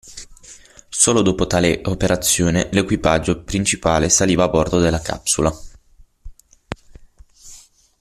[0.89, 5.53] Solo dopo tale operazione l'equipaggio principale saliva a bordo della capsula.